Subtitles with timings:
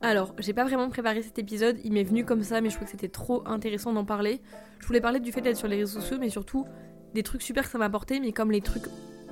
[0.00, 2.86] Alors, j'ai pas vraiment préparé cet épisode, il m'est venu comme ça, mais je trouvais
[2.86, 4.40] que c'était trop intéressant d'en parler.
[4.78, 6.66] Je voulais parler du fait d'être sur les réseaux sociaux, mais surtout
[7.14, 8.86] des trucs super que ça m'a apporté, mais comme les trucs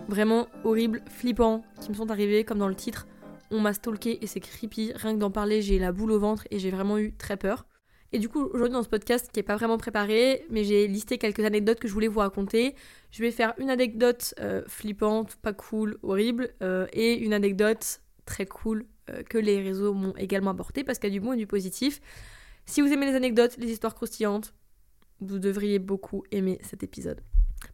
[0.08, 3.06] vraiment horribles, flippants, qui me sont arrivés, comme dans le titre,
[3.52, 4.92] on m'a stalké et c'est creepy.
[4.96, 7.66] Rien que d'en parler, j'ai la boule au ventre et j'ai vraiment eu très peur.
[8.12, 11.18] Et du coup, aujourd'hui dans ce podcast qui est pas vraiment préparé, mais j'ai listé
[11.18, 12.74] quelques anecdotes que je voulais vous raconter.
[13.12, 18.46] Je vais faire une anecdote euh, flippante, pas cool, horrible, euh, et une anecdote très
[18.46, 18.84] cool
[19.28, 22.00] que les réseaux m'ont également apporté parce qu'il y a du bon et du positif.
[22.66, 24.52] Si vous aimez les anecdotes, les histoires croustillantes,
[25.20, 27.20] vous devriez beaucoup aimer cet épisode.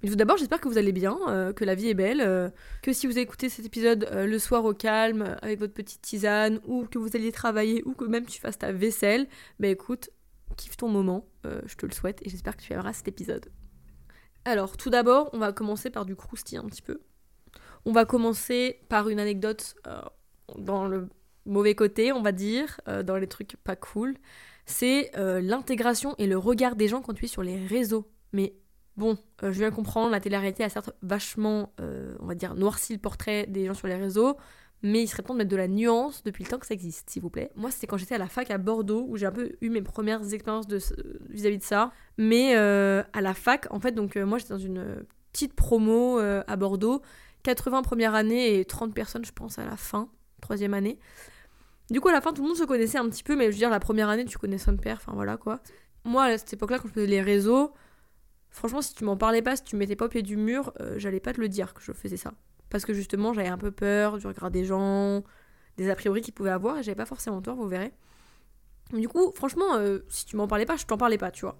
[0.03, 2.51] Mais tout d'abord, j'espère que vous allez bien, euh, que la vie est belle, euh,
[2.83, 6.85] que si vous écoutez cet épisode le soir au calme, avec votre petite tisane, ou
[6.87, 9.27] que vous alliez travailler, ou que même tu fasses ta vaisselle,
[9.59, 10.11] bah écoute,
[10.57, 13.47] kiffe ton moment, je te le souhaite, et j'espère que tu aimeras cet épisode.
[14.45, 17.01] Alors, tout d'abord, on va commencer par du croustillant un petit peu.
[17.85, 19.75] On va commencer par une anecdote
[20.59, 21.09] dans le
[21.47, 24.17] mauvais côté, on va dire, euh, dans les trucs pas cool,
[24.67, 28.09] c'est euh, l'intégration et le regard des gens quand tu es sur les réseaux.
[28.33, 28.55] Mais
[28.97, 31.73] bon, euh, je viens comprendre, la télé-réalité a certes vachement,
[32.21, 34.37] on va dire, noirci le portrait des gens sur les réseaux,
[34.83, 37.11] mais il serait temps de mettre de la nuance depuis le temps que ça existe,
[37.11, 37.53] s'il vous plaît.
[37.55, 39.83] Moi, c'était quand j'étais à la fac à Bordeaux, où j'ai un peu eu mes
[39.83, 40.67] premières expériences
[41.29, 41.93] vis-à-vis de, ça.
[42.19, 47.03] Mais à la fac, en fait, donc moi j'étais dans une petite promo à Bordeaux,
[47.43, 50.09] 80 première année et 30 personnes, je pense, à la fin,
[50.41, 50.99] troisième année.
[51.91, 53.51] Du coup, à la fin, tout le monde se connaissait un petit peu, mais je
[53.51, 55.61] veux dire, la première année, tu connais son père, enfin voilà quoi.
[56.05, 57.73] Moi, à cette époque-là, quand je faisais les réseaux,
[58.51, 60.95] franchement, si tu m'en parlais pas, si tu mettais pas au pied du mur, euh,
[60.99, 62.33] j'allais pas te le dire que je faisais ça.
[62.71, 65.23] Parce que justement, j'avais un peu peur du regard des gens,
[65.77, 67.93] des a priori qu'ils pouvaient avoir, et j'avais pas forcément tort, vous verrez.
[68.93, 71.59] du coup, franchement, euh, si tu m'en parlais pas, je t'en parlais pas, tu vois.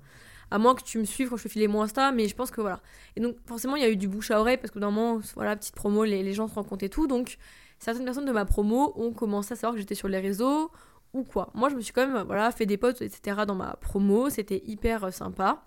[0.51, 2.61] À moins que tu me suives quand je filais mon Insta, mais je pense que
[2.61, 2.81] voilà.
[3.17, 5.57] Et donc, forcément, il y a eu du bouche à oreille, parce que normalement, voilà,
[5.57, 7.39] petite promo, les, les gens se rencontraient tout, donc
[7.83, 10.71] certaines personnes de ma promo ont commencé à savoir que j'étais sur les réseaux
[11.15, 11.51] ou quoi.
[11.55, 13.41] Moi, je me suis quand même voilà, fait des potes, etc.
[13.47, 15.65] dans ma promo, c'était hyper euh, sympa.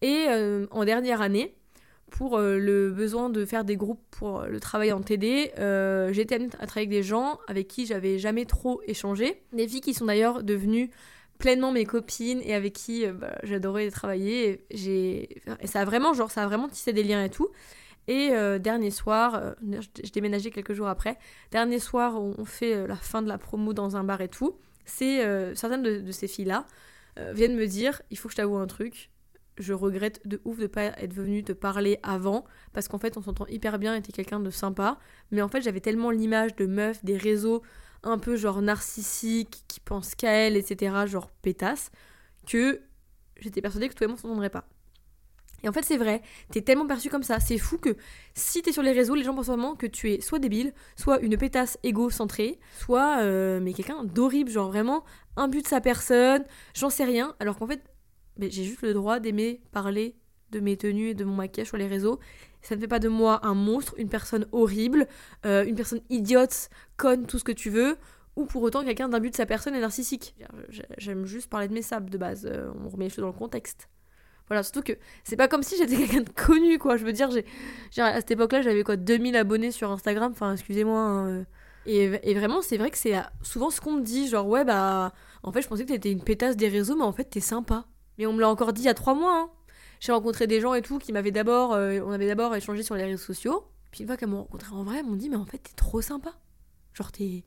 [0.00, 1.54] Et euh, en dernière année,
[2.10, 6.66] pour euh, le besoin de faire des groupes pour le travail en TD, amenée à
[6.66, 9.42] travailler avec des gens avec qui j'avais jamais trop échangé.
[9.52, 10.90] Des filles qui sont d'ailleurs devenues
[11.38, 14.64] pleinement mes copines et avec qui bah, j'adorais travailler.
[14.70, 17.50] Et, et ça a vraiment, genre, ça a vraiment tissé des liens et tout.
[18.08, 19.52] Et euh, dernier soir, euh,
[20.02, 21.18] je déménageais quelques jours après,
[21.50, 24.58] dernier soir, on fait euh, la fin de la promo dans un bar et tout.
[24.84, 25.18] C'est
[25.56, 26.64] certaines de, ces filles-là
[27.32, 29.10] viennent me dire il faut que je t'avoue un truc.
[29.58, 33.22] Je regrette de ouf de pas être venue te parler avant parce qu'en fait on
[33.22, 34.98] s'entend hyper bien, était quelqu'un de sympa,
[35.32, 37.62] mais en fait j'avais tellement l'image de meuf des réseaux
[38.04, 41.90] un peu genre narcissique, qui pense qu'à elle, etc., genre pétasse,
[42.46, 42.80] que
[43.40, 44.68] j'étais persuadée que tout le monde s'entendrait pas.
[45.62, 47.40] Et en fait, c'est vrai, t'es tellement perçu comme ça.
[47.40, 47.96] C'est fou que
[48.34, 51.20] si t'es sur les réseaux, les gens pensent vraiment que tu es soit débile, soit
[51.20, 55.04] une pétasse égocentrée, soit euh, mais quelqu'un d'horrible, genre vraiment
[55.36, 56.44] un but de sa personne,
[56.74, 57.34] j'en sais rien.
[57.40, 57.82] Alors qu'en fait,
[58.38, 60.16] j'ai juste le droit d'aimer parler
[60.50, 62.20] de mes tenues et de mon maquillage sur les réseaux.
[62.62, 65.06] Ça ne fait pas de moi un monstre, une personne horrible,
[65.44, 67.96] euh, une personne idiote, conne, tout ce que tu veux,
[68.36, 70.36] ou pour autant quelqu'un d'un but de sa personne et narcissique.
[70.98, 73.32] J'aime juste parler de mes sables de base, euh, on remet les choses dans le
[73.32, 73.88] contexte.
[74.48, 74.92] Voilà, surtout que
[75.24, 76.96] c'est pas comme si j'étais quelqu'un de connu, quoi.
[76.96, 77.44] Je veux dire, j'ai,
[78.00, 81.00] à cette époque-là, j'avais quoi, 2000 abonnés sur Instagram, enfin, excusez-moi.
[81.00, 82.18] Hein, euh.
[82.22, 85.12] et, vraiment, c'est vrai que c'est souvent ce qu'on me dit, genre, ouais, bah,
[85.42, 87.86] en fait, je pensais que t'étais une pétasse des réseaux, mais en fait, t'es sympa.
[88.18, 89.50] Mais on me l'a encore dit il y a trois mois, hein.
[90.00, 92.94] J'ai rencontré des gens et tout qui m'avaient d'abord, euh, on avait d'abord échangé sur
[92.96, 93.66] les réseaux sociaux.
[93.90, 95.72] Puis une fois qu'elles m'ont rencontré en vrai, elles m'ont dit, mais en fait, t'es
[95.74, 96.34] trop sympa.
[96.92, 97.44] Genre, t'es,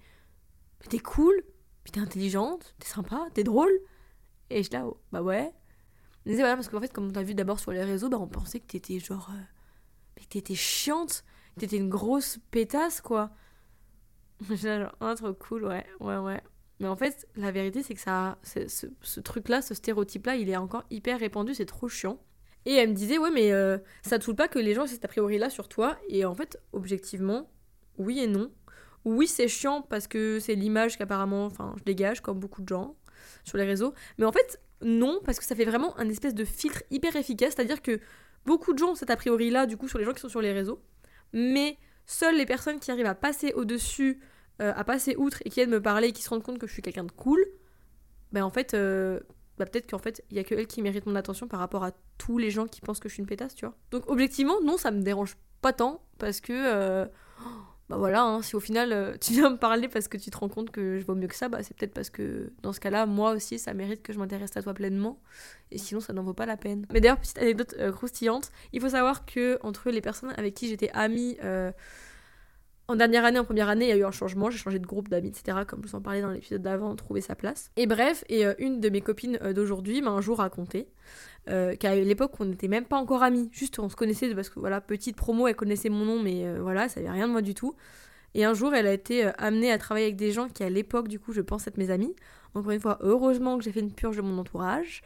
[0.89, 1.43] t'es cool,
[1.83, 3.71] puis t'es intelligente, t'es sympa, t'es drôle.
[4.49, 5.53] Et je là, oh, bah ouais
[6.25, 8.59] voilà, parce qu'en fait, comme on t'a vu d'abord sur les réseaux, bah, on pensait
[8.59, 9.31] que t'étais genre.
[9.31, 11.23] Euh, que t'étais chiante,
[11.57, 13.31] t'étais une grosse pétasse, quoi.
[14.49, 16.41] genre, oh, trop cool, ouais, ouais, ouais.
[16.79, 20.55] Mais en fait, la vérité, c'est que ça, ce, ce truc-là, ce stéréotype-là, il est
[20.57, 22.19] encore hyper répandu, c'est trop chiant.
[22.65, 24.87] Et elle me disait, ouais, mais euh, ça te saoule pas que les gens aient
[24.87, 25.97] cet a priori-là sur toi?
[26.09, 27.49] Et en fait, objectivement,
[27.97, 28.51] oui et non.
[29.05, 32.95] Oui, c'est chiant parce que c'est l'image qu'apparemment, enfin, je dégage, comme beaucoup de gens
[33.43, 33.93] sur les réseaux.
[34.17, 37.53] Mais en fait, non, parce que ça fait vraiment un espèce de filtre hyper efficace,
[37.55, 37.99] c'est-à-dire que
[38.45, 40.41] beaucoup de gens ont cet a priori-là, du coup, sur les gens qui sont sur
[40.41, 40.81] les réseaux,
[41.33, 44.19] mais seules les personnes qui arrivent à passer au-dessus,
[44.61, 46.67] euh, à passer outre et qui viennent me parler et qui se rendent compte que
[46.67, 47.45] je suis quelqu'un de cool,
[48.31, 49.19] ben en fait, euh,
[49.57, 51.83] bah peut-être qu'en fait, il y a que elles qui méritent mon attention par rapport
[51.83, 53.75] à tous les gens qui pensent que je suis une pétasse, tu vois.
[53.91, 56.53] Donc objectivement, non, ça me dérange pas tant, parce que...
[56.53, 57.05] Euh,
[57.89, 60.37] bah voilà, hein, si au final euh, tu viens me parler parce que tu te
[60.37, 62.79] rends compte que je vaux mieux que ça, bah c'est peut-être parce que dans ce
[62.79, 65.19] cas-là, moi aussi, ça mérite que je m'intéresse à toi pleinement.
[65.71, 66.85] Et sinon, ça n'en vaut pas la peine.
[66.93, 70.67] Mais d'ailleurs, petite anecdote euh, croustillante, il faut savoir que entre les personnes avec qui
[70.67, 71.71] j'étais amie euh,
[72.89, 74.49] En dernière année, en première année, il y a eu un changement.
[74.49, 75.59] J'ai changé de groupe d'amis, etc.
[75.67, 77.69] Comme je vous en parlais dans l'épisode d'avant, trouver sa place.
[77.77, 80.87] Et bref, et euh, une de mes copines euh, d'aujourd'hui m'a un jour raconté
[81.49, 83.47] euh, qu'à l'époque, on n'était même pas encore amis.
[83.51, 86.89] Juste, on se connaissait parce que, voilà, petite promo, elle connaissait mon nom, mais voilà,
[86.89, 87.75] ça avait rien de moi du tout.
[88.33, 91.09] Et un jour, elle a été amenée à travailler avec des gens qui, à l'époque,
[91.09, 92.15] du coup, je pense être mes amis.
[92.55, 95.03] Encore une fois, heureusement que j'ai fait une purge de mon entourage.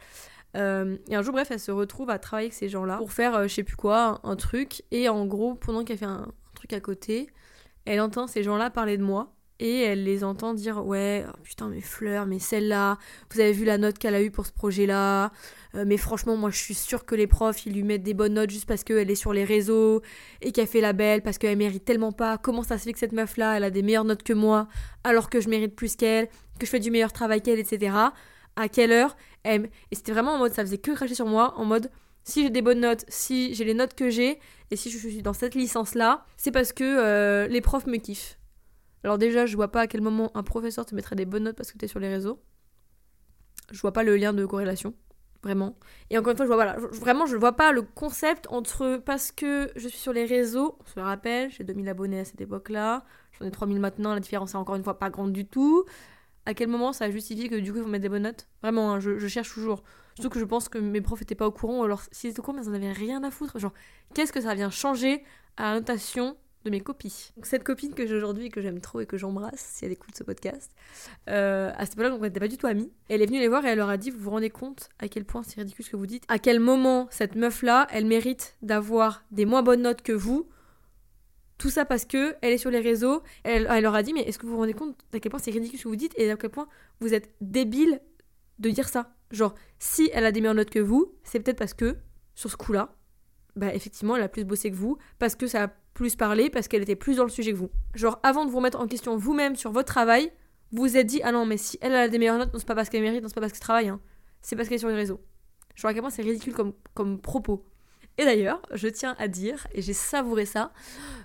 [0.54, 3.52] et un jour, bref, elle se retrouve à travailler avec ces gens-là pour faire, je
[3.52, 4.84] sais plus quoi, un, truc.
[4.90, 7.28] Et en gros, pendant qu'elle fait un truc à côté,
[7.86, 11.68] elle entend ces gens-là parler de moi et elle les entend dire ouais oh putain
[11.68, 12.98] mes fleurs mais celle-là
[13.30, 15.30] vous avez vu la note qu'elle a eue pour ce projet-là.
[15.74, 18.34] Euh, mais franchement moi je suis sûre que les profs ils lui mettent des bonnes
[18.34, 20.02] notes juste parce qu'elle est sur les réseaux
[20.42, 22.36] et qu'elle fait la belle parce qu'elle mérite tellement pas.
[22.38, 24.66] Comment ça se fait que cette meuf là elle a des meilleures notes que moi
[25.04, 26.28] alors que je mérite plus qu'elle
[26.58, 27.96] que je fais du meilleur travail qu'elle etc
[28.56, 29.60] à quelle heure et
[29.92, 31.90] c'était vraiment en mode ça faisait que cracher sur moi en mode
[32.24, 34.40] si j'ai des bonnes notes, si j'ai les notes que j'ai,
[34.70, 38.38] et si je suis dans cette licence-là, c'est parce que euh, les profs me kiffent.
[39.04, 41.56] Alors déjà, je vois pas à quel moment un professeur te mettrait des bonnes notes
[41.56, 42.42] parce que tu es sur les réseaux.
[43.70, 44.94] Je vois pas le lien de corrélation,
[45.42, 45.76] vraiment.
[46.08, 49.30] Et encore une fois, je vois, voilà, vraiment, je vois pas le concept entre parce
[49.30, 52.40] que je suis sur les réseaux, on se le rappelle, j'ai 2000 abonnés à cette
[52.40, 53.04] époque-là,
[53.38, 55.84] j'en ai 3000 maintenant, la différence est encore une fois pas grande du tout.
[56.46, 58.48] À quel moment ça justifie que du coup ils vont mettre des bonnes notes?
[58.62, 59.82] Vraiment, hein, je cherche toujours.
[60.14, 62.42] Surtout que je pense que mes profs étaient pas au courant, alors s'ils étaient au
[62.42, 63.58] courant, mais ils en avaient rien à foutre.
[63.58, 63.72] Genre,
[64.14, 65.24] qu'est-ce que ça vient changer
[65.56, 67.32] à la notation de mes copies?
[67.36, 70.14] Donc, cette copine que j'ai aujourd'hui que j'aime trop et que j'embrasse si elle écoute
[70.16, 70.70] ce podcast,
[71.28, 72.92] euh, à cette époque-là, on n'était pas du tout amis.
[73.08, 75.08] Elle est venue les voir et elle leur a dit Vous vous rendez compte à
[75.08, 76.24] quel point c'est ridicule ce que vous dites?
[76.28, 80.48] À quel moment cette meuf-là, elle mérite d'avoir des moins bonnes notes que vous?
[81.58, 83.22] Tout ça parce que elle est sur les réseaux.
[83.42, 85.40] Elle, elle leur a dit mais est-ce que vous vous rendez compte à quel point
[85.40, 86.68] c'est ridicule ce que vous dites et à quel point
[87.00, 88.00] vous êtes débile
[88.60, 89.12] de dire ça?
[89.34, 91.96] Genre, si elle a des meilleures notes que vous, c'est peut-être parce que,
[92.34, 92.94] sur ce coup-là,
[93.56, 96.68] bah effectivement, elle a plus bossé que vous, parce que ça a plus parlé, parce
[96.68, 97.70] qu'elle était plus dans le sujet que vous.
[97.94, 100.32] Genre, avant de vous remettre en question vous-même sur votre travail,
[100.72, 102.66] vous vous êtes dit, ah non, mais si elle a des meilleures notes, non, c'est
[102.66, 104.00] pas parce qu'elle mérite, non, c'est pas parce qu'elle travaille, hein.
[104.42, 105.20] c'est parce qu'elle est sur les réseaux.
[105.76, 107.64] Genre, à quel point c'est ridicule comme, comme propos.
[108.18, 110.72] Et d'ailleurs, je tiens à dire, et j'ai savouré ça,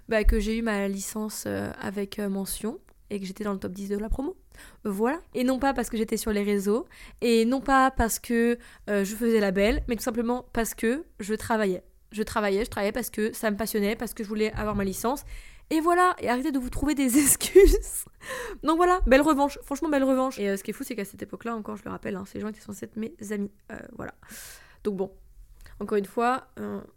[0.07, 2.79] bah, que j'ai eu ma licence euh, avec euh, mention
[3.11, 4.35] et que j'étais dans le top 10 de la promo.
[4.83, 5.19] Voilà.
[5.33, 6.87] Et non pas parce que j'étais sur les réseaux,
[7.21, 8.57] et non pas parce que
[8.89, 11.83] euh, je faisais la belle, mais tout simplement parce que je travaillais.
[12.11, 14.83] Je travaillais, je travaillais parce que ça me passionnait, parce que je voulais avoir ma
[14.83, 15.23] licence.
[15.71, 18.05] Et voilà, et arrêtez de vous trouver des excuses.
[18.63, 20.39] Donc voilà, belle revanche, franchement belle revanche.
[20.39, 22.23] Et euh, ce qui est fou, c'est qu'à cette époque-là, encore, je le rappelle, hein,
[22.25, 23.51] ces gens étaient censés être mes amis.
[23.71, 24.13] Euh, voilà.
[24.83, 25.11] Donc bon,
[25.79, 26.47] encore une fois,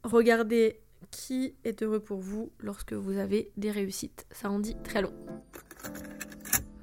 [0.04, 4.26] regardez qui est heureux pour vous lorsque vous avez des réussites.
[4.30, 5.12] Ça en dit très long.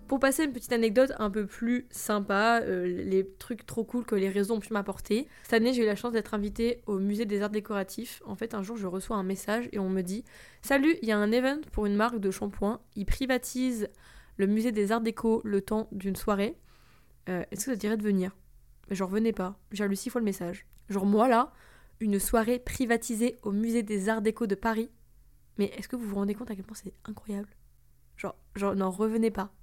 [0.09, 4.15] Pour passer une petite anecdote un peu plus sympa, euh, les trucs trop cool que
[4.15, 5.27] les réseaux ont pu m'apporter.
[5.43, 8.19] Cette année, j'ai eu la chance d'être invitée au musée des arts décoratifs.
[8.25, 10.23] En fait, un jour, je reçois un message et on me dit
[10.63, 12.81] Salut, il y a un event pour une marque de shampoing.
[12.95, 13.87] Ils privatisent
[14.37, 16.57] le musée des arts déco le temps d'une soirée.
[17.29, 18.35] Euh, est-ce que ça dirait de venir?
[18.89, 19.59] Genre, venez pas.
[19.71, 20.65] J'ai lu six fois le message.
[20.89, 21.53] Genre, moi là,
[21.99, 24.89] une soirée privatisée au musée des arts déco de Paris.
[25.59, 27.49] Mais est-ce que vous vous rendez compte à quel point c'est incroyable?
[28.17, 29.53] Genre, genre, n'en revenez pas.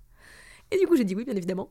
[0.71, 1.71] Et du coup, j'ai dit oui, bien évidemment.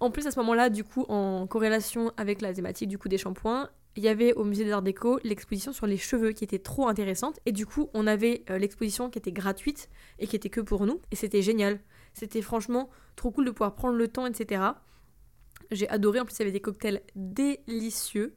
[0.00, 3.18] En plus, à ce moment-là, du coup, en corrélation avec la thématique du coup des
[3.18, 6.58] shampoings, il y avait au musée des Arts Déco l'exposition sur les cheveux qui était
[6.58, 7.40] trop intéressante.
[7.46, 9.88] Et du coup, on avait euh, l'exposition qui était gratuite
[10.18, 11.00] et qui était que pour nous.
[11.10, 11.80] Et c'était génial.
[12.12, 14.62] C'était franchement trop cool de pouvoir prendre le temps, etc.
[15.70, 16.20] J'ai adoré.
[16.20, 18.34] En plus, il y avait des cocktails délicieux.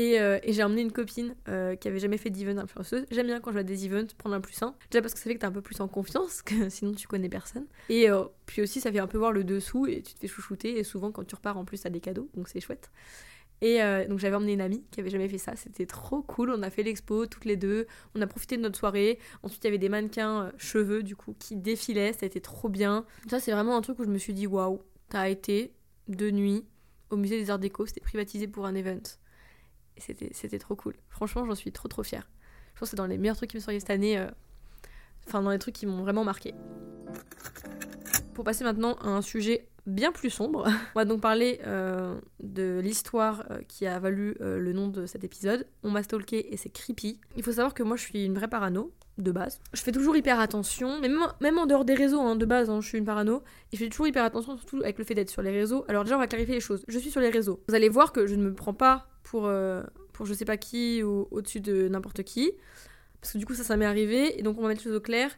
[0.00, 3.04] Euh, et, j'ai emmené une copine euh, qui avait jamais fait d'event influenceuse.
[3.10, 4.74] J'aime bien quand je vois des events prendre un plus un.
[4.90, 7.06] Déjà parce que ça fait que t'es un peu plus en confiance, que sinon tu
[7.06, 7.66] connais personne.
[7.88, 10.28] Et euh, puis aussi, ça fait un peu voir le dessous et tu te fais
[10.28, 10.78] chouchouter.
[10.78, 12.90] Et souvent, quand tu repars, en plus, t'as des cadeaux, donc c'est chouette.
[13.62, 13.78] Et
[14.08, 16.48] donc j'avais emmené une amie qui avait jamais fait ça, c'était trop cool.
[16.48, 19.18] On a fait l'expo toutes les deux, on a profité de notre soirée.
[19.42, 22.70] Ensuite il y avait des mannequins cheveux du coup qui défilaient, ça a été trop
[22.70, 23.04] bien.
[23.28, 24.80] Ça c'est vraiment un truc où je me suis dit waouh,
[25.10, 25.74] t'as été
[26.08, 26.64] de nuit
[27.10, 29.02] au musée des Arts Déco, c'était privatisé pour un event
[30.00, 30.94] c'était trop cool.
[31.08, 32.28] Franchement, j'en suis trop trop fière.
[32.74, 34.18] Je pense que c'est dans les meilleurs trucs qui me sont arrivés cette année.
[34.18, 34.26] Euh,
[35.26, 36.54] enfin, dans les trucs qui m'ont vraiment marqué.
[38.34, 42.80] Pour passer maintenant à un sujet bien plus sombre, on va donc parler euh, de
[42.82, 45.66] l'histoire euh, qui a valu le nom de cet épisode.
[45.82, 47.20] On m'a stalké et c'est creepy.
[47.36, 49.60] Il faut savoir que moi je suis une vraie parano de base.
[49.72, 51.08] Je fais toujours hyper attention, mais
[51.40, 53.42] même, en dehors des réseaux, hein, de base, hein, je suis une parano,
[53.72, 55.84] et je fais toujours hyper attention, surtout avec le fait d'être sur les réseaux.
[55.88, 56.84] Alors déjà, on va clarifier les choses.
[56.88, 57.60] Je suis sur les réseaux.
[57.68, 60.56] Vous allez voir que je ne me prends pas pour, euh, pour je sais pas
[60.56, 62.52] qui ou au-dessus de n'importe qui.
[63.20, 64.38] Parce que du coup, ça, ça m'est arrivé.
[64.38, 65.30] Et donc, on va mettre les choses au clair.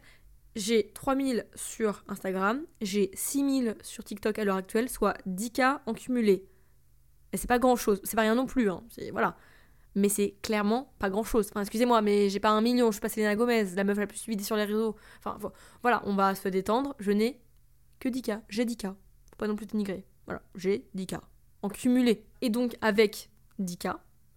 [0.54, 6.46] J'ai 3000 sur Instagram, j'ai 6000 sur TikTok à l'heure actuelle, soit 10K en cumulé.
[7.32, 8.84] Et c'est pas grand chose, c'est pas rien non plus, hein.
[9.12, 9.36] Voilà.
[9.94, 11.48] mais c'est clairement pas grand chose.
[11.50, 14.06] Enfin, excusez-moi, mais j'ai pas un million, je suis pas Selena Gomez, la meuf la
[14.06, 14.94] plus suivie sur les réseaux.
[15.24, 15.38] Enfin,
[15.80, 16.94] voilà, on va se détendre.
[16.98, 17.40] Je n'ai
[17.98, 18.88] que 10K, j'ai 10K.
[18.88, 20.04] Faut pas non plus dénigrer.
[20.26, 21.18] Voilà, j'ai 10K.
[21.62, 22.26] En cumulé.
[22.42, 23.96] Et donc, avec 10K,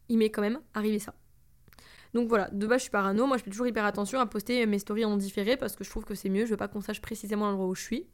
[0.10, 1.14] il m'est quand même arrivé ça.
[2.14, 4.66] Donc voilà, de base je suis parano, moi je fais toujours hyper attention à poster
[4.66, 6.82] mes stories en différé parce que je trouve que c'est mieux, je veux pas qu'on
[6.82, 8.08] sache précisément l'endroit où je suis.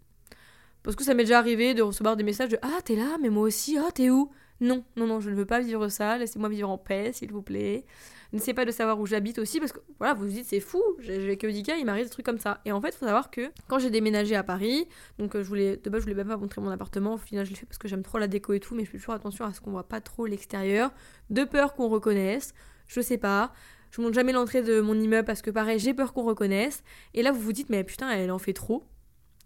[0.84, 3.30] Parce que ça m'est déjà arrivé de recevoir des messages de Ah t'es là, mais
[3.30, 4.32] moi aussi, ah t'es où?
[4.60, 7.42] Non, non, non, je ne veux pas vivre ça, laissez-moi vivre en paix s'il vous
[7.42, 7.84] plaît.
[8.32, 10.82] N'essayez pas de savoir où j'habite aussi parce que voilà, vous vous dites c'est fou,
[11.00, 12.62] j'ai que 10 cas, il m'arrive des trucs comme ça.
[12.64, 15.78] Et en fait, faut savoir que quand j'ai déménagé à Paris, donc euh, je voulais,
[15.78, 17.78] de base je voulais même pas montrer mon appartement, au final je l'ai fait parce
[17.80, 19.72] que j'aime trop la déco et tout, mais je fais toujours attention à ce qu'on
[19.72, 20.92] voit pas trop l'extérieur,
[21.30, 22.54] de peur qu'on reconnaisse,
[22.88, 23.52] je sais pas.
[23.90, 26.84] Je montre jamais l'entrée de mon immeuble parce que pareil, j'ai peur qu'on reconnaisse.
[27.14, 28.86] Et là, vous vous dites, mais putain, elle en fait trop.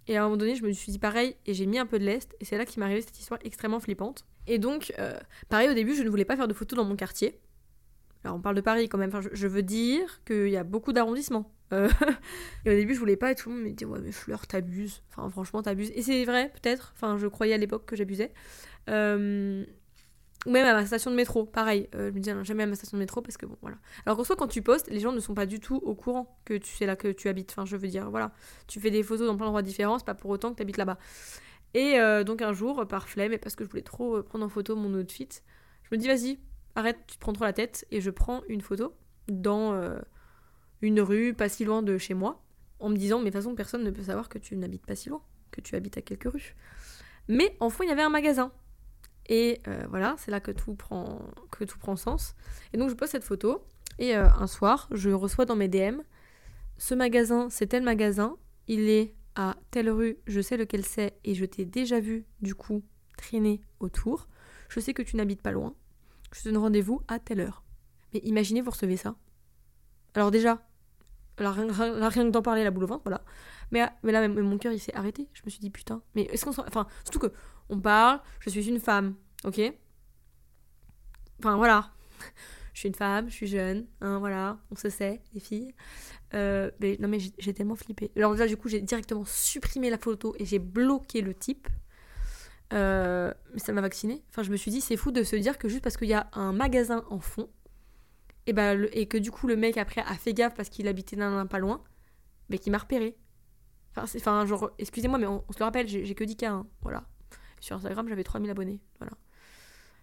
[0.07, 1.99] Et à un moment donné, je me suis dit pareil et j'ai mis un peu
[1.99, 2.35] de lest.
[2.39, 4.25] Et c'est là qu'il m'est arrivé cette histoire extrêmement flippante.
[4.47, 5.17] Et donc, euh,
[5.49, 7.39] pareil, au début, je ne voulais pas faire de photos dans mon quartier.
[8.23, 9.11] Alors, on parle de Paris quand même.
[9.31, 11.51] Je, veux dire qu'il y a beaucoup d'arrondissements.
[11.73, 11.89] Euh,
[12.65, 15.01] et au début, je voulais pas et tout le me dit Ouais, mais Fleur, t'abuses.
[15.09, 15.91] Enfin, franchement, t'abuses.
[15.95, 16.93] Et c'est vrai, peut-être.
[16.95, 18.31] Enfin, je croyais à l'époque que j'abusais.
[18.89, 19.65] Euh,
[20.45, 21.89] même à ma station de métro, pareil.
[21.95, 23.77] Euh, je me disais jamais à ma station de métro parce que bon, voilà.
[24.05, 26.39] Alors qu'en soit, quand tu postes, les gens ne sont pas du tout au courant
[26.45, 27.51] que tu sais là que tu habites.
[27.51, 28.31] Enfin, je veux dire, voilà.
[28.67, 30.97] Tu fais des photos dans plein d'endroits différents, pas pour autant que tu habites là-bas.
[31.73, 34.45] Et euh, donc un jour, par flemme, et parce que je voulais trop euh, prendre
[34.45, 35.29] en photo mon outfit,
[35.83, 36.39] je me dis, vas-y,
[36.75, 37.85] arrête, tu te prends trop la tête.
[37.91, 38.95] Et je prends une photo
[39.27, 39.97] dans
[40.81, 42.43] une rue pas si loin de chez moi,
[42.79, 44.95] en me disant, mais de toute façon, personne ne peut savoir que tu n'habites pas
[44.95, 45.21] si loin,
[45.51, 46.55] que tu habites à quelques rues.
[47.27, 48.51] Mais en fond, il y avait un magasin.
[49.27, 51.19] Et euh, voilà, c'est là que tout, prend,
[51.51, 52.35] que tout prend sens.
[52.73, 53.65] Et donc je poste cette photo.
[53.97, 56.01] Et euh, un soir, je reçois dans mes DM
[56.77, 58.35] ce magasin, c'est tel magasin,
[58.67, 62.55] il est à telle rue, je sais lequel c'est, et je t'ai déjà vu, du
[62.55, 62.83] coup,
[63.17, 64.27] traîner autour.
[64.69, 65.73] Je sais que tu n'habites pas loin.
[66.33, 67.63] Je te donne rendez-vous à telle heure.
[68.13, 69.15] Mais imaginez, vous recevez ça.
[70.15, 70.65] Alors déjà,
[71.37, 71.67] là, rien,
[72.09, 73.23] rien que d'en parler, la boule au ventre, voilà.
[73.71, 75.27] Mais, mais là, mon cœur, il s'est arrêté.
[75.33, 76.01] Je me suis dit, putain.
[76.15, 77.33] Mais est-ce qu'on Enfin, surtout que
[77.69, 79.59] on parle, je suis une femme, ok?
[81.39, 81.91] Enfin voilà,
[82.73, 85.73] je suis une femme, je suis jeune, hein, voilà, on se sait, les filles.
[86.33, 88.11] Euh, mais, non mais j'ai tellement flippé.
[88.15, 91.67] Alors déjà du coup j'ai directement supprimé la photo et j'ai bloqué le type.
[92.73, 94.23] Euh, mais ça m'a vacciné.
[94.29, 96.13] Enfin je me suis dit c'est fou de se dire que juste parce qu'il y
[96.13, 97.49] a un magasin en fond,
[98.47, 101.15] et, bah, et que du coup le mec après a fait gaffe parce qu'il habitait
[101.15, 101.83] d'un pas loin,
[102.49, 103.17] mais qui m'a repéré.
[103.97, 107.05] Enfin, genre, excusez-moi mais on, se le rappelle, j'ai que 10 cas, hein, voilà.
[107.59, 108.81] Sur Instagram, j'avais 3000 abonnés.
[108.99, 109.13] Voilà.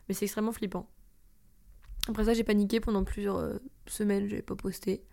[0.09, 0.89] Mais c'est extrêmement flippant.
[2.09, 5.05] Après ça, j'ai paniqué pendant plusieurs euh, semaines, n'avais pas posté.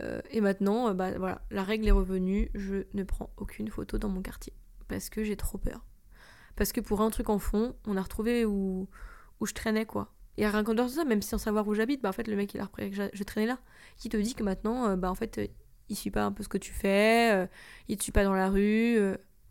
[0.00, 3.98] Euh, et maintenant, euh, bah, voilà, la règle est revenue, je ne prends aucune photo
[3.98, 4.52] dans mon quartier.
[4.88, 5.86] Parce que j'ai trop peur.
[6.56, 8.88] Parce que pour un truc en fond, on a retrouvé où,
[9.40, 10.14] où je traînais, quoi.
[10.36, 12.60] Et rien qu'en ça, même sans savoir où j'habite, bah en fait, le mec, il
[12.60, 13.58] a repris que je, traînais là.
[13.96, 15.50] Qui te dit que maintenant, bah en fait,
[15.88, 17.48] il suit pas un peu ce que tu fais,
[17.88, 18.98] il te suit pas dans la rue.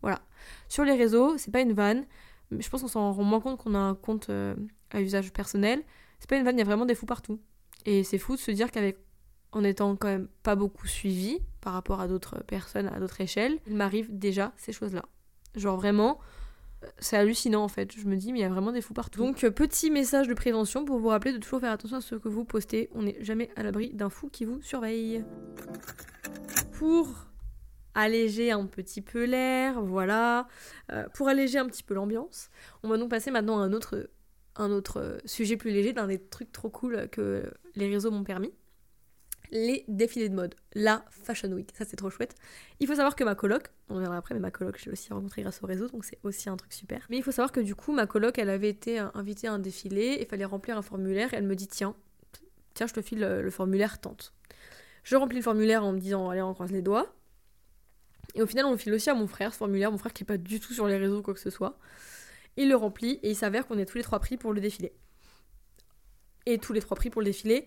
[0.02, 0.20] voilà.
[0.68, 2.04] Sur les réseaux, c'est pas une vanne
[2.50, 4.54] je pense qu'on s'en rend moins compte qu'on a un compte euh,
[4.90, 5.82] à usage personnel.
[6.18, 7.40] C'est pas une vanne, il y a vraiment des fous partout.
[7.84, 8.98] Et c'est fou de se dire qu'avec
[9.52, 13.58] en étant quand même pas beaucoup suivi par rapport à d'autres personnes à d'autres échelles,
[13.66, 15.04] il m'arrive déjà ces choses-là.
[15.54, 16.18] Genre vraiment,
[16.84, 17.92] euh, c'est hallucinant en fait.
[17.96, 19.20] Je me dis, mais il y a vraiment des fous partout.
[19.20, 22.14] Donc, euh, petit message de prévention pour vous rappeler de toujours faire attention à ce
[22.14, 22.88] que vous postez.
[22.94, 25.24] On n'est jamais à l'abri d'un fou qui vous surveille.
[26.78, 27.08] Pour
[27.94, 30.46] alléger un petit peu l'air, voilà,
[30.92, 32.50] euh, pour alléger un petit peu l'ambiance.
[32.84, 34.08] On va donc passer maintenant à un autre,
[34.60, 38.54] autre sujet plus léger, d'un des trucs trop cool que les réseaux m'ont permis.
[39.50, 42.36] Les défilés de mode, la Fashion Week, ça c'est trop chouette.
[42.78, 45.42] Il faut savoir que ma coloc, on verra après, mais ma coloc j'ai aussi rencontré
[45.42, 47.08] grâce au réseau, donc c'est aussi un truc super.
[47.10, 49.58] Mais il faut savoir que du coup, ma coloc, elle avait été invitée à un
[49.58, 51.96] défilé, il fallait remplir un formulaire, et elle me dit tiens,
[52.74, 54.32] tiens, je te file le, le formulaire, tente.
[55.04, 57.14] Je remplis le formulaire en me disant allez, on croise les doigts.
[58.34, 60.22] Et au final, on le file aussi à mon frère, ce formulaire, mon frère qui
[60.22, 61.78] est pas du tout sur les réseaux, quoi que ce soit.
[62.56, 64.92] Il le remplit et il s'avère qu'on est tous les trois pris pour le défilé.
[66.46, 67.66] Et tous les trois pris pour le défilé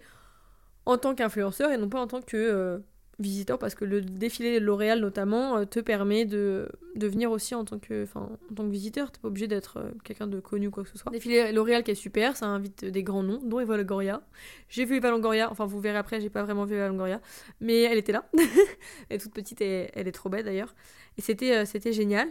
[0.86, 2.80] en tant qu'influenceur et non pas en tant que euh,
[3.22, 7.63] visiteur parce que le défilé L'Oréal notamment euh, te permet de, de venir aussi en
[7.66, 9.12] tant que, en tant que visiteur.
[9.12, 11.12] T'es pas obligé d'être euh, quelqu'un de connu ou quoi que ce soit.
[11.12, 14.22] Défilé L'Oréal qui est super, ça invite des grands noms, dont Eva Longoria.
[14.70, 17.22] J'ai vu Eva Longoria, enfin vous verrez après, j'ai pas vraiment vu Eva Longoria,
[17.60, 18.30] mais elle était là.
[19.10, 20.75] elle est toute petite et elle est trop belle d'ailleurs.
[21.18, 22.30] Et c'était c'était génial.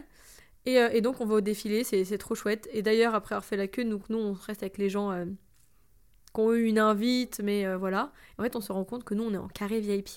[0.66, 2.68] Et, et, donc on va au défilé, c'est trop chouette.
[2.72, 5.26] Et d'ailleurs après avoir fait la queue, nous, nous on reste avec les gens
[6.34, 8.12] qui ont eu une invite, mais voilà.
[8.38, 10.08] En fait on se rend compte que nous on est en carré VIP.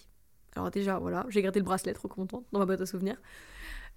[0.55, 3.17] Alors déjà, voilà, j'ai gardé le bracelet, trop contente, dans ma boîte à souvenirs.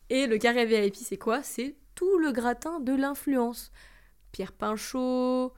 [0.08, 1.42] Et le carré VIP, c'est quoi?
[1.42, 3.72] C'est tout le gratin de l'influence.
[4.32, 5.52] Pierre Pinchot,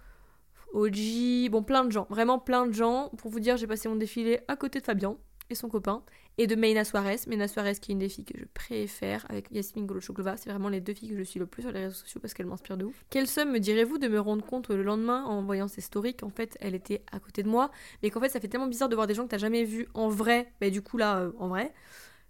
[0.72, 3.10] OG, bon plein de gens, vraiment plein de gens.
[3.18, 5.16] Pour vous dire, j'ai passé mon défilé à côté de Fabien
[5.50, 6.02] et son copain,
[6.38, 7.18] et de Meina Suarez.
[7.26, 10.36] Meina Suarez qui est une des filles que je préfère avec Yasmine Golochoklova.
[10.36, 12.32] C'est vraiment les deux filles que je suis le plus sur les réseaux sociaux parce
[12.32, 13.04] qu'elles m'inspirent de ouf.
[13.10, 16.30] Quelle somme me direz-vous de me rendre compte le lendemain en voyant ses stories qu'en
[16.30, 17.70] fait elle était à côté de moi,
[18.02, 19.88] mais qu'en fait ça fait tellement bizarre de voir des gens que t'as jamais vu
[19.94, 21.74] en vrai, mais du coup là euh, en vrai,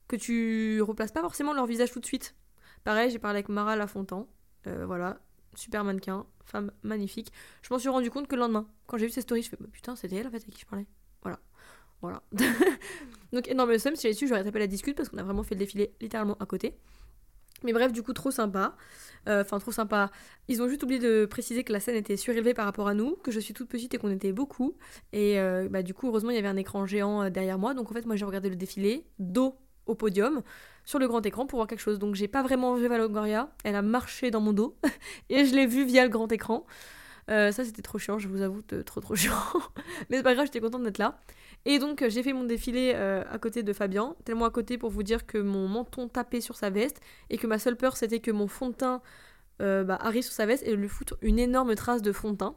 [0.08, 2.34] que tu replaces pas forcément leur visage tout de suite.
[2.84, 4.26] Pareil, j'ai parlé avec Mara Lafontan,
[4.66, 5.18] euh, voilà,
[5.54, 7.32] super mannequin, femme magnifique.
[7.62, 9.56] Je m'en suis rendu compte que le lendemain, quand j'ai vu ses stories, je fais
[9.60, 10.86] bah, putain, c'était elle en fait avec qui je parlais.
[12.00, 12.22] Voilà.
[13.32, 15.54] Donc énorme somme, si j'avais su, j'aurais tapé la discute parce qu'on a vraiment fait
[15.54, 16.74] le défilé littéralement à côté.
[17.64, 18.76] Mais bref, du coup, trop sympa.
[19.28, 20.10] Euh, enfin, trop sympa.
[20.46, 23.16] Ils ont juste oublié de préciser que la scène était surélevée par rapport à nous,
[23.16, 24.76] que je suis toute petite et qu'on était beaucoup.
[25.12, 27.74] Et euh, bah, du coup, heureusement, il y avait un écran géant euh, derrière moi.
[27.74, 30.42] Donc en fait, moi, j'ai regardé le défilé, dos au podium,
[30.84, 31.98] sur le grand écran pour voir quelque chose.
[31.98, 33.50] Donc j'ai pas vraiment vu Valogoria.
[33.64, 34.76] Elle a marché dans mon dos.
[35.28, 36.64] et je l'ai vue via le grand écran.
[37.28, 39.34] Ça, c'était trop chiant, je vous avoue, trop trop chiant.
[40.10, 41.20] Mais c'est pas grave, j'étais contente d'être là.
[41.64, 44.90] Et donc j'ai fait mon défilé euh, à côté de Fabien, tellement à côté pour
[44.90, 48.20] vous dire que mon menton tapait sur sa veste et que ma seule peur c'était
[48.20, 49.02] que mon fond de teint
[49.60, 52.38] euh, bah, arrive sur sa veste et lui foutre une énorme trace de fond de
[52.38, 52.56] teint.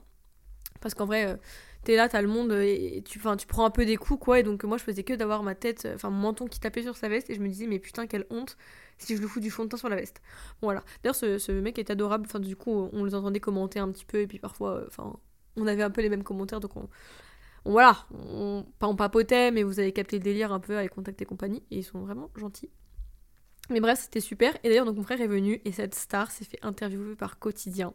[0.81, 1.35] Parce qu'en vrai, euh,
[1.83, 4.39] t'es là, t'as le monde et tu, prends un peu des coups quoi.
[4.39, 6.97] Et donc moi je faisais que d'avoir ma tête, enfin mon menton qui tapait sur
[6.97, 8.57] sa veste et je me disais mais putain quelle honte
[8.97, 10.21] si je lui fous du fond de teint sur la veste.
[10.61, 10.83] voilà.
[11.03, 14.19] D'ailleurs ce, mec est adorable, enfin du coup on les entendait commenter un petit peu
[14.21, 15.17] et puis parfois, enfin
[15.57, 16.87] on avait un peu les mêmes commentaires donc on
[17.63, 21.21] voilà, on, pas en papotait, mais vous avez capté le délire un peu avec Contact
[21.21, 22.71] et compagnie, et ils sont vraiment gentils.
[23.69, 24.57] Mais bref, c'était super.
[24.63, 27.93] Et d'ailleurs, donc mon frère est venu, et cette star s'est fait interviewer par Quotidien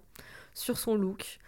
[0.54, 1.38] sur son look.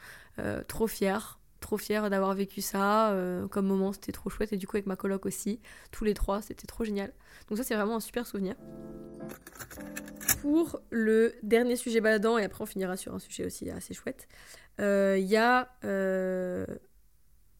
[0.40, 3.12] Euh, trop fier, trop fier d'avoir vécu ça.
[3.12, 4.53] Euh, comme moment, c'était trop chouette.
[4.53, 5.61] Et du coup, avec ma coloc aussi,
[5.91, 7.12] tous les trois, c'était trop génial.
[7.49, 8.55] Donc ça, c'est vraiment un super souvenir.
[10.41, 14.29] Pour le dernier sujet baladant, et après on finira sur un sujet aussi assez chouette,
[14.81, 15.69] euh, il y a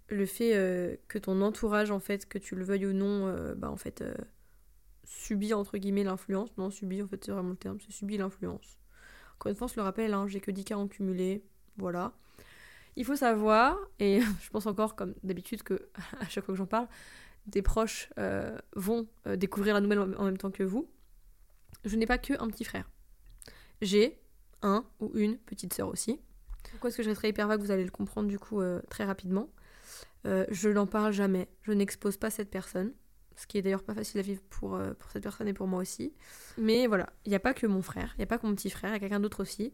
[0.09, 3.55] le fait euh, que ton entourage, en fait, que tu le veuilles ou non, euh,
[3.55, 4.14] bah en fait, euh,
[5.05, 6.50] subit entre guillemets l'influence.
[6.57, 8.78] Non, subit, en fait, c'est vraiment le terme, c'est subit l'influence.
[9.35, 11.45] Encore une fois, on se le rappelle, hein, j'ai que 10 cas en cumulé,
[11.76, 12.13] voilà.
[12.99, 15.89] Il faut savoir, et je pense encore, comme d'habitude, que
[16.21, 16.89] à chaque fois que j'en parle,
[17.47, 18.11] des proches
[18.76, 20.87] vont découvrir la nouvelle en même temps que vous.
[21.87, 22.91] Je n'ai pas que un petit frère.
[23.80, 24.21] J'ai
[24.61, 26.21] un ou une petite sœur aussi.
[26.73, 29.49] Pourquoi est-ce que je resterai hyper vague Vous allez le comprendre du coup très rapidement.
[30.26, 31.49] Euh, je n'en parle jamais.
[31.63, 32.93] Je n'expose pas cette personne.
[33.37, 35.69] Ce qui est d'ailleurs pas facile à vivre pour, euh, pour cette personne et pour
[35.69, 36.13] moi aussi.
[36.56, 38.54] Mais voilà, il n'y a pas que mon frère, il n'y a pas que mon
[38.54, 39.73] petit frère, il y a quelqu'un d'autre aussi.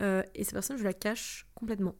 [0.00, 1.94] Euh, et cette personne, je la cache complètement.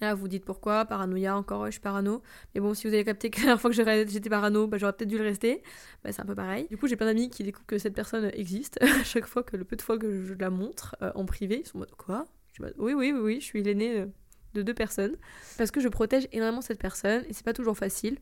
[0.00, 2.20] Là, vous vous dites pourquoi, paranoïa, encore, je suis parano.
[2.54, 4.92] Mais bon, si vous avez capté que la dernière fois que j'étais parano, bah, j'aurais
[4.92, 5.62] peut-être dû le rester.
[6.02, 6.66] Bah, c'est un peu pareil.
[6.68, 8.78] Du coup, j'ai plein d'amis qui découvrent que cette personne existe.
[8.82, 11.66] à chaque fois que le peu de fois que je la montre en privé, ils
[11.66, 12.26] sont en mode quoi?
[12.60, 14.06] Oui, oui, oui, oui, je suis l'aîné
[14.54, 15.16] de deux personnes
[15.58, 18.18] parce que je protège énormément cette personne et c'est pas toujours facile.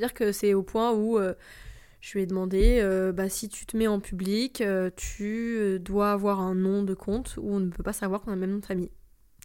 [0.00, 1.34] C'est-à-dire que c'est au point où euh,
[2.00, 6.12] je lui ai demandé euh, bah, si tu te mets en public, euh, tu dois
[6.12, 8.52] avoir un nom de compte où on ne peut pas savoir qu'on a le même
[8.52, 8.90] nom de famille.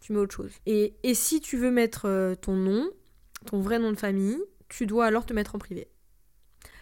[0.06, 0.52] Tu mets autre chose.
[0.68, 2.92] Et, et si tu veux mettre ton nom,
[3.48, 4.40] ton vrai nom de famille,
[4.70, 5.88] tu dois alors te mettre en privé.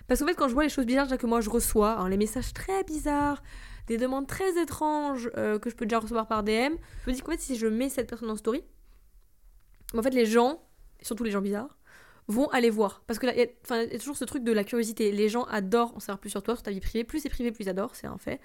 [0.08, 2.18] Parce qu'en fait, quand je vois les choses bizarres que moi je reçois, hein, les
[2.18, 3.42] messages très bizarres,
[3.88, 7.32] des demandes très étranges que je peux déjà recevoir par DM, je me dis qu'en
[7.32, 8.62] fait, si je mets cette personne en story,
[9.98, 10.62] en fait, les gens,
[11.02, 11.78] surtout les gens bizarres,
[12.28, 13.04] vont aller voir.
[13.08, 15.14] Parce que là, il y, a toujours ce truc de la curiosité.
[15.14, 17.06] Les gens adorent en savoir plus sur toi, sur ta vie privée.
[17.06, 18.42] Plus c'est privé, plus ils adorent, c'est un fait.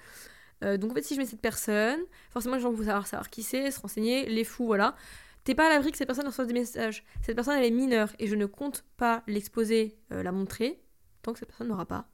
[0.65, 3.43] Euh, donc en fait, si je mets cette personne, forcément les gens vont savoir, qui
[3.43, 4.95] c'est, se renseigner, les fous, voilà.
[5.45, 7.05] T'es pas à l'abri que cette personne reçoive des messages.
[7.23, 10.81] Cette personne, elle est mineure et je ne compte pas l'exposer, euh, la montrer,
[11.23, 12.09] tant que cette personne n'aura pas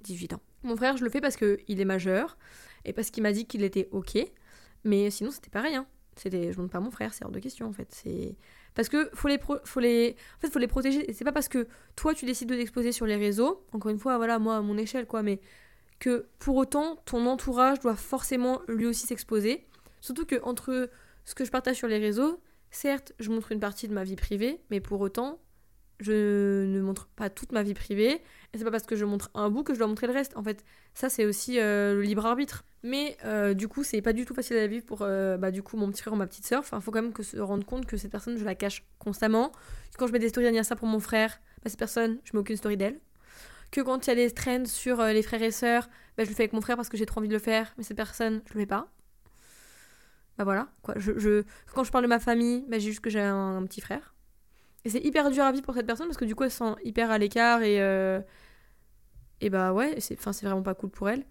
[0.00, 0.40] 18 ans.
[0.62, 2.38] Mon frère, je le fais parce qu'il est majeur
[2.84, 4.18] et parce qu'il m'a dit qu'il était ok.
[4.84, 5.74] Mais sinon, c'était pareil.
[5.74, 5.86] Hein.
[6.16, 7.88] C'était, je montre pas mon frère, c'est hors de question en fait.
[7.90, 8.36] C'est
[8.74, 11.10] parce que faut les, faut les, en fait, faut les protéger.
[11.12, 11.66] C'est pas parce que
[11.96, 14.76] toi tu décides de t'exposer sur les réseaux, encore une fois, voilà, moi à mon
[14.76, 15.40] échelle quoi, mais
[16.02, 19.64] que pour autant ton entourage doit forcément lui aussi s'exposer.
[20.00, 20.90] Surtout que entre
[21.24, 22.40] ce que je partage sur les réseaux,
[22.72, 25.38] certes, je montre une partie de ma vie privée, mais pour autant,
[26.00, 28.20] je ne montre pas toute ma vie privée.
[28.52, 30.36] Et c'est pas parce que je montre un bout que je dois montrer le reste.
[30.36, 32.64] En fait, ça c'est aussi euh, le libre arbitre.
[32.82, 35.62] Mais euh, du coup, c'est pas du tout facile à vivre pour euh, bah, du
[35.62, 36.58] coup mon petit frère ou ma petite soeur.
[36.58, 39.52] Enfin, faut quand même que se rendre compte que cette personne, je la cache constamment.
[39.96, 42.56] Quand je mets des stories d'anniversaire pour mon frère, bah, cette personne, je mets aucune
[42.56, 42.98] story d'elle.
[43.72, 46.34] Que quand il y a des trends sur les frères et sœurs, bah, je le
[46.36, 48.42] fais avec mon frère parce que j'ai trop envie de le faire, mais cette personne,
[48.46, 48.88] je le mets pas.
[50.38, 50.94] Bah voilà, quoi.
[50.96, 51.42] Je,
[51.74, 54.14] Quand je parle de ma famille, bah, j'ai juste que j'ai un, petit frère.
[54.84, 56.58] Et c'est hyper dur à vivre pour cette personne parce que du coup, elle se
[56.58, 57.80] sent hyper à l'écart et.
[59.42, 61.24] Et bah ouais, c'est vraiment pas cool pour elle.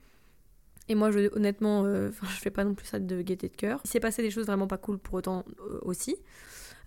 [0.89, 3.79] Et moi, je, honnêtement, euh, je fais pas non plus ça de gaieté de cœur.
[3.85, 6.17] Il s'est passé des choses vraiment pas cool pour autant euh, aussi.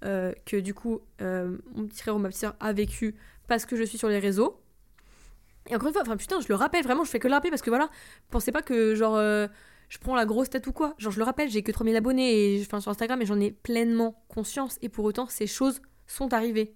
[0.04, 3.64] euh, que du coup, euh, mon petit frère ou ma petite soeur a vécu parce
[3.64, 4.60] que je suis sur les réseaux.
[5.70, 7.50] Et encore une fois, enfin putain, je le rappelle vraiment, je fais que le rappeler
[7.50, 7.88] parce que voilà,
[8.30, 9.46] pensez pas que genre euh,
[9.88, 10.94] je prends la grosse tête ou quoi.
[10.98, 13.50] Genre je le rappelle, j'ai que 3000 abonnés et, enfin, sur Instagram et j'en ai
[13.50, 16.74] pleinement conscience et pour autant ces choses sont arrivées.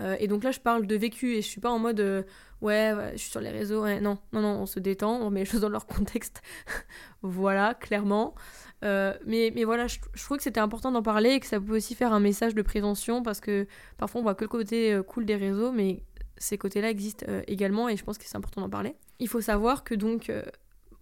[0.00, 2.22] Euh, et donc là je parle de vécu et je suis pas en mode euh,
[2.62, 5.46] ouais, je suis sur les réseaux, non, non, non, on se détend, on met les
[5.46, 6.40] choses dans leur contexte.
[7.22, 8.34] voilà, clairement.
[8.82, 11.94] Mais, mais voilà, je, trouvais que c'était important d'en parler et que ça peut aussi
[11.94, 15.36] faire un message de prévention parce que parfois on voit que le côté cool des
[15.36, 16.02] réseaux, mais
[16.42, 18.96] ces côtés-là existent euh, également et je pense que c'est important d'en parler.
[19.20, 20.42] Il faut savoir que donc euh,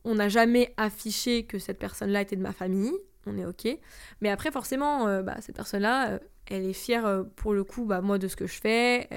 [0.04, 2.92] on n'a jamais affiché que cette personne-là était de ma famille,
[3.26, 3.78] on est ok.
[4.20, 8.18] Mais après forcément, euh, bah, cette personne-là, elle est fière pour le coup, bah, moi
[8.18, 9.08] de ce que je fais.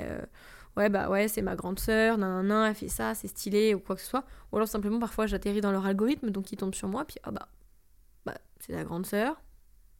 [0.77, 3.73] ouais bah ouais c'est ma grande sœur, nan, nan, nan, elle fait ça, c'est stylé
[3.73, 4.23] ou quoi que ce soit.
[4.51, 7.31] Ou alors simplement parfois j'atterris dans leur algorithme donc ils tombent sur moi puis ah
[7.31, 7.49] bah
[8.25, 9.42] bah c'est ta grande sœur.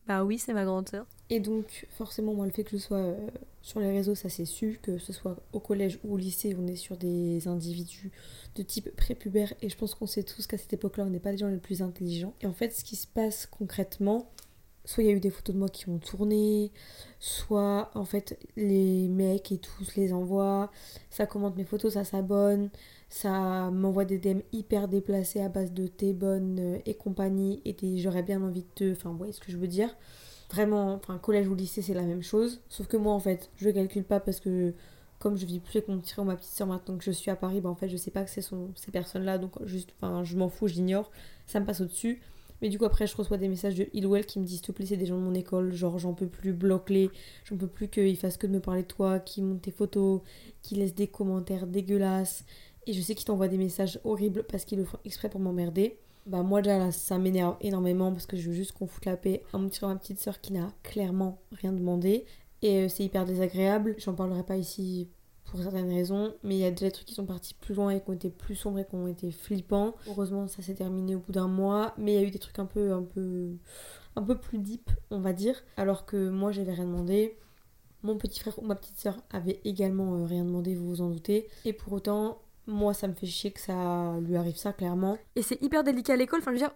[0.08, 1.06] Bah oui c'est ma grande sœur.
[1.30, 3.28] Et donc, forcément, moi, le fait que je sois euh,
[3.62, 6.68] sur les réseaux, ça c'est su, que ce soit au collège ou au lycée, on
[6.68, 8.12] est sur des individus
[8.56, 11.32] de type prépubère, et je pense qu'on sait tous qu'à cette époque-là, on n'est pas
[11.32, 12.36] les gens les plus intelligents.
[12.42, 14.30] Et en fait, ce qui se passe concrètement,
[14.86, 16.72] soit il y a eu des photos de moi qui ont tourné,
[17.20, 20.72] soit en fait les mecs et tous les envoient,
[21.10, 22.70] ça commente mes photos, ça s'abonne,
[23.14, 27.76] ça m'envoie des DM hyper déplacés à base de t'es bonne euh, et compagnie, et
[28.00, 28.92] j'aurais bien envie de te.
[28.92, 29.96] Enfin, vous voyez ce que je veux dire
[30.50, 32.62] Vraiment, enfin, collège ou lycée, c'est la même chose.
[32.70, 34.74] Sauf que moi, en fait, je calcule pas parce que
[35.20, 37.30] comme je vis plus avec mon petit ou ma petite soeur maintenant que je suis
[37.30, 40.24] à Paris, bah en fait, je sais pas que c'est ces personnes-là, donc juste, enfin,
[40.24, 41.12] je m'en fous, j'ignore,
[41.46, 42.20] ça me passe au-dessus.
[42.64, 44.72] Mais du coup, après, je reçois des messages de Hillwell qui me disent S'il te
[44.72, 47.12] plaît, c'est des gens de mon école, genre, j'en peux plus, bloque-les,
[47.46, 50.22] j'en peux plus qu'ils fassent que de me parler de toi, qu'ils montent tes photos,
[50.64, 52.44] qu'ils laissent des commentaires dégueulasses.
[52.88, 55.98] Et je sais qu'ils t'envoient des messages horribles parce qu'ils le font exprès pour m'emmerder.
[56.26, 59.18] Bah, moi, déjà, là, ça m'énerve énormément parce que je veux juste qu'on foute la
[59.18, 62.26] paix à mon petit ma petite soeur qui n'a clairement rien demandé.
[62.62, 63.96] Et euh, c'est hyper désagréable.
[63.98, 65.10] J'en parlerai pas ici
[65.46, 67.92] pour certaines raisons, mais il y a déjà des trucs qui sont partis plus loin
[67.92, 69.94] et qui ont été plus sombres et qui ont été flippants.
[70.08, 72.58] Heureusement, ça s'est terminé au bout d'un mois, mais il y a eu des trucs
[72.58, 73.52] un peu, un peu,
[74.16, 75.62] un peu plus deep, on va dire.
[75.78, 77.38] Alors que moi, j'avais rien demandé.
[78.02, 81.10] Mon petit frère ou ma petite soeur avait également euh, rien demandé, vous vous en
[81.10, 81.48] doutez.
[81.66, 85.18] Et pour autant, moi, ça me fait chier que ça lui arrive ça, clairement.
[85.36, 86.40] Et c'est hyper délicat à l'école.
[86.40, 86.76] Enfin, je veux dire,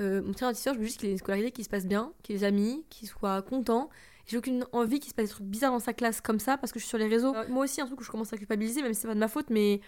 [0.00, 2.12] euh, mon frère et je veux juste qu'il ait une scolarité qui se passe bien,
[2.22, 3.90] qu'il ait des amis, qu'il soit content.
[4.26, 6.72] J'ai aucune envie qu'il se passe des trucs bizarres dans sa classe comme ça parce
[6.72, 7.34] que je suis sur les réseaux.
[7.34, 9.20] Euh, moi aussi, un truc où je commence à culpabiliser, même si c'est pas de
[9.20, 9.80] ma faute, mais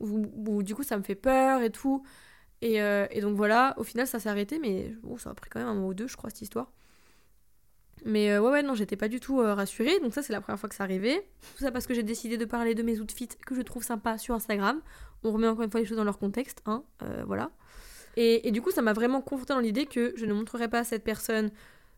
[0.00, 2.02] où, où du coup ça me fait peur et tout.
[2.60, 5.50] Et, euh, et donc voilà, au final ça s'est arrêté, mais bon, ça a pris
[5.50, 6.72] quand même un mois ou deux, je crois, cette histoire.
[8.04, 9.98] Mais euh, ouais, ouais, non, j'étais pas du tout euh, rassurée.
[10.00, 11.26] Donc ça, c'est la première fois que ça arrivait.
[11.56, 14.18] Tout ça parce que j'ai décidé de parler de mes outfits que je trouve sympas
[14.18, 14.80] sur Instagram.
[15.22, 17.50] On remet encore une fois les choses dans leur contexte, hein, euh, voilà.
[18.16, 21.02] Et, du coup, ça m'a vraiment conforté dans l'idée que je ne montrerai pas cette
[21.02, 21.50] personne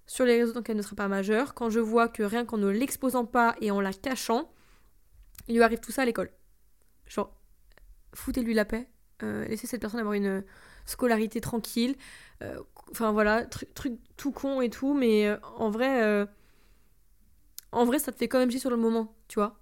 [0.06, 1.52] sur les réseaux tant qu'elle ne sera pas majeure.
[1.52, 4.50] Quand je vois que rien qu'en ne l'exposant pas et en la cachant,
[5.46, 6.30] il lui arrive tout ça à l'école.
[7.06, 7.36] Genre,
[8.14, 8.88] foutez-lui la paix.
[9.20, 10.42] laissez cette personne avoir une
[10.86, 11.96] scolarité tranquille.
[12.90, 16.26] Enfin voilà, tru- truc tout con et tout, mais euh, en vrai, euh,
[17.72, 19.58] en vrai, ça te fait quand même chier sur le moment, tu vois.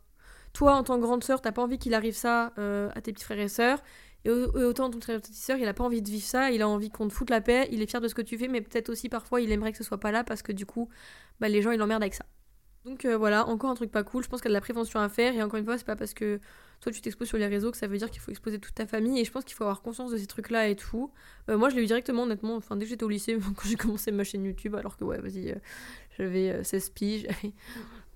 [0.53, 3.13] Toi, en tant que grande sœur, t'as pas envie qu'il arrive ça euh, à tes
[3.13, 3.83] petits frères et sœurs.
[4.25, 6.25] Et, au- et autant ton frère et petite sœur, il a pas envie de vivre
[6.27, 8.23] ça, il a envie qu'on te foute la paix, il est fier de ce que
[8.23, 10.53] tu fais, mais peut-être aussi parfois il aimerait que ce soit pas là parce que
[10.53, 10.89] du coup,
[11.41, 12.27] bah, les gens ils l'emmerdent avec ça.
[12.85, 15.01] Donc voilà, encore un truc pas cool, je pense qu'il y a de la prévention
[15.01, 16.41] à faire, et encore une fois, c'est pas parce que
[16.85, 18.87] toi tu t'exposes sur les réseaux que ça veut dire qu'il faut exposer toute ta
[18.87, 21.11] famille, et je pense qu'il faut avoir conscience de ces trucs-là et tout.
[21.49, 23.77] Euh, moi je l'ai eu directement, honnêtement, enfin dès que j'étais au lycée, quand j'ai
[23.77, 25.57] commencé ma chaîne YouTube, alors que ouais, vas-y, euh,
[26.19, 27.55] j'avais euh, 16 piges, j'avais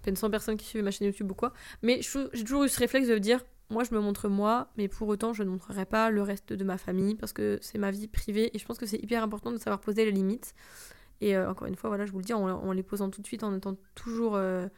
[0.03, 1.53] peine 100 personnes qui suivaient ma chaîne YouTube ou quoi.
[1.83, 4.87] Mais j'ai toujours eu ce réflexe de me dire, moi je me montre moi, mais
[4.89, 7.91] pour autant je ne montrerai pas le reste de ma famille, parce que c'est ma
[7.91, 10.55] vie privée, et je pense que c'est hyper important de savoir poser les limites.
[11.21, 13.21] Et euh, encore une fois, voilà, je vous le dis, en, en les posant tout
[13.23, 14.69] de suite, en étant toujours euh,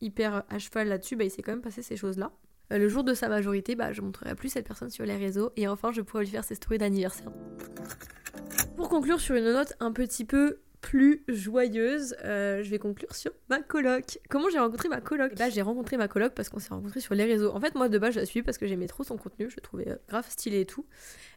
[0.00, 2.32] hyper à cheval là-dessus, bah, il s'est quand même passé ces choses-là.
[2.72, 5.52] Euh, le jour de sa majorité, bah, je montrerai plus cette personne sur les réseaux,
[5.56, 7.30] et enfin je pourrai lui faire ses stories d'anniversaire.
[8.76, 13.32] Pour conclure sur une note un petit peu plus joyeuse, euh, je vais conclure sur
[13.50, 14.20] ma coloc.
[14.28, 15.34] Comment j'ai rencontré ma coloc?
[15.36, 17.50] Bah j'ai rencontré ma coloc parce qu'on s'est rencontrés sur les réseaux.
[17.52, 19.56] En fait moi de base je la suis parce que j'aimais trop son contenu, je
[19.56, 20.86] le trouvais euh, grave stylé et tout.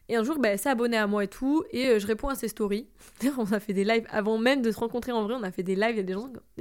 [0.08, 2.28] Et un jour bah, elle s'est abonnée à moi et tout et euh, je réponds
[2.28, 2.88] à ses stories.
[3.38, 5.62] On a fait des lives avant même de se rencontrer en vrai, on a fait
[5.62, 6.00] des lives, il y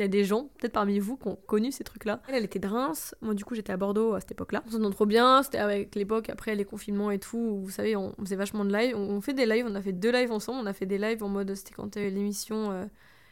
[0.04, 2.22] a des gens, gens peut-être parmi vous qui ont connu ces trucs là.
[2.28, 4.64] Elle, était de Reims, moi du coup j'étais à Bordeaux à cette époque-là.
[4.68, 8.14] On s'entend trop bien, c'était avec l'époque après les confinements et tout, vous savez on,
[8.20, 10.60] faisait vachement de lives, on, on fait des lives, on a fait deux lives ensemble,
[10.62, 12.86] on a fait des lives en mode c'était quand euh, l'émission euh,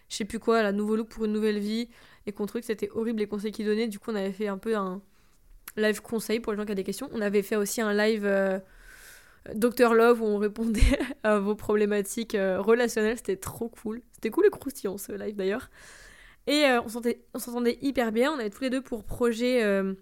[0.09, 1.87] je sais plus quoi, la nouveau look pour une nouvelle vie,
[2.25, 3.87] et qu'on trouvait c'était horrible les conseils qu'il donnait.
[3.87, 5.01] Du coup, on avait fait un peu un
[5.77, 7.09] live conseil pour les gens qui ont des questions.
[7.13, 8.59] On avait fait aussi un live euh,
[9.53, 13.17] Dr Love où on répondait à vos problématiques euh, relationnelles.
[13.17, 14.01] C'était trop cool.
[14.13, 15.69] C'était cool et croustillant ce live d'ailleurs.
[16.47, 18.31] Et euh, on s'entendait hyper bien.
[18.31, 19.93] On avait tous les deux pour projet euh,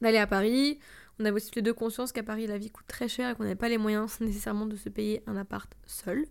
[0.00, 0.78] d'aller à Paris.
[1.18, 3.34] On avait aussi tous les deux conscience qu'à Paris, la vie coûte très cher et
[3.34, 6.26] qu'on n'avait pas les moyens nécessairement de se payer un appart seul.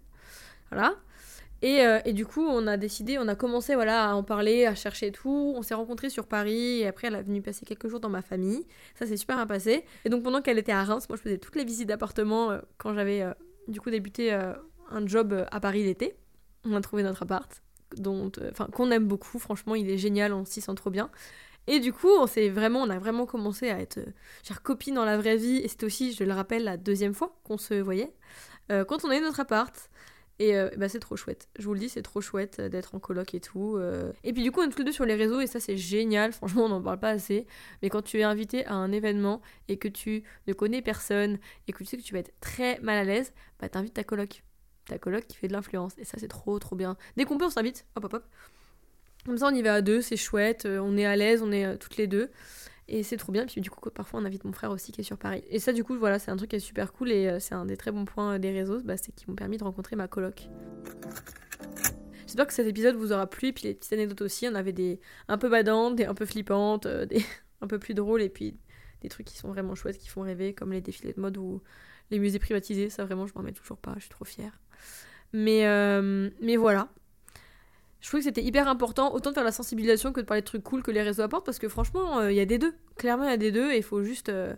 [0.71, 0.95] Voilà.
[1.63, 4.75] Euh, et, du coup, on a décidé, on a commencé voilà, à en parler, à
[4.75, 5.53] chercher tout.
[5.55, 8.21] On s'est rencontrés sur Paris et après, elle est venue passer quelques jours dans ma
[8.21, 8.65] famille.
[8.95, 9.85] Ça s'est super bien passé.
[10.03, 12.59] Et donc, pendant qu'elle était à Reims, moi, je faisais toutes les visites d'appartements euh,
[12.77, 13.33] quand j'avais euh,
[13.67, 16.15] du coup débuté un job à Paris l'été.
[16.65, 17.63] On a trouvé notre appart,
[18.71, 19.39] qu'on aime beaucoup.
[19.39, 21.09] Franchement, il est génial, on s'y sent trop bien.
[21.67, 23.99] Et du coup, on vraiment, on a vraiment commencé à être
[24.47, 25.57] genre copines dans la vraie vie.
[25.57, 28.13] Et c'était aussi, je le rappelle, la deuxième fois qu'on se voyait.
[28.69, 29.89] quand on a eu notre appart.
[30.39, 31.47] Et euh, bah, c'est trop chouette.
[31.57, 33.77] Je vous le dis, c'est trop chouette euh, d'être en coloc et tout.
[33.77, 34.11] Euh.
[34.23, 35.77] Et puis du coup, on est tous les deux sur les réseaux et ça, c'est
[35.77, 36.33] génial.
[36.33, 37.47] Franchement, on n'en parle pas assez.
[37.81, 41.71] Mais quand tu es invité à un événement et que tu ne connais personne et
[41.71, 44.43] que tu sais que tu vas être très mal à l'aise, bah t'invites ta coloc.
[44.87, 45.93] Ta coloc qui fait de l'influence.
[45.97, 46.97] Et ça, c'est trop, trop bien.
[47.15, 47.85] Dès qu'on peut, on s'invite.
[47.95, 48.25] Hop, hop, hop.
[49.25, 50.67] Comme ça, on y va à deux, c'est chouette.
[50.69, 52.29] On est à l'aise, on est toutes les deux.
[52.87, 53.45] Et c'est trop bien.
[53.45, 55.43] Puis du coup, parfois, on invite mon frère aussi qui est sur Paris.
[55.49, 57.55] Et ça, du coup, voilà, c'est un truc qui est super cool et euh, c'est
[57.55, 60.07] un des très bons points des réseaux, bah, c'est qu'ils m'ont permis de rencontrer ma
[60.07, 60.49] coloc.
[62.25, 63.49] J'espère que cet épisode vous aura plu.
[63.49, 66.25] Et puis les petites anecdotes aussi, on avait des un peu badantes, des un peu
[66.25, 67.23] flippantes, euh, des
[67.61, 68.57] un peu plus drôles et puis
[69.01, 71.61] des trucs qui sont vraiment chouettes, qui font rêver, comme les défilés de mode ou
[72.11, 72.89] les musées privatisés.
[72.89, 73.93] Ça, vraiment, je m'en remets toujours pas.
[73.95, 74.59] Je suis trop fière.
[75.33, 76.89] Mais, euh, mais voilà
[78.05, 80.45] je trouvais que c'était hyper important autant de faire la sensibilisation que de parler de
[80.45, 82.75] trucs cool que les réseaux apportent parce que franchement euh, il y a des deux
[82.97, 84.53] clairement il y a des deux et il faut juste euh,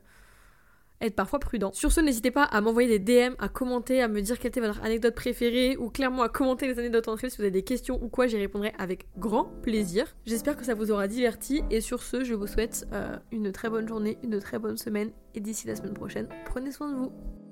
[0.99, 1.71] être parfois prudent.
[1.71, 4.59] Sur ce, n'hésitez pas à m'envoyer des DM, à commenter, à me dire quelle était
[4.59, 8.03] votre anecdote préférée ou clairement à commenter les anecdotes entre si vous avez des questions
[8.03, 10.17] ou quoi, j'y répondrai avec grand plaisir.
[10.25, 13.69] J'espère que ça vous aura diverti et sur ce, je vous souhaite euh, une très
[13.69, 17.46] bonne journée, une très bonne semaine et d'ici la semaine prochaine, prenez soin de vous.